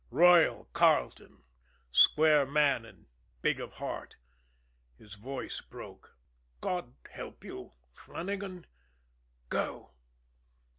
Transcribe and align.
"Royal" 0.09 0.65
Carleton, 0.73 1.43
square 1.91 2.43
man 2.47 2.85
and 2.87 3.05
big 3.43 3.59
of 3.59 3.73
heart, 3.73 4.17
his 4.97 5.13
voice 5.13 5.61
broke. 5.61 6.17
"God 6.59 6.95
help 7.11 7.43
you, 7.43 7.73
Flannagan 7.93 8.65
go." 9.49 9.91